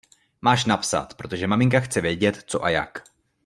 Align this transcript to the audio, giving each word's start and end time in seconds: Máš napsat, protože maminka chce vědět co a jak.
Máš 0.41 0.65
napsat, 0.65 1.13
protože 1.13 1.47
maminka 1.47 1.79
chce 1.79 2.01
vědět 2.01 2.43
co 2.45 2.63
a 2.63 2.69
jak. 2.69 3.03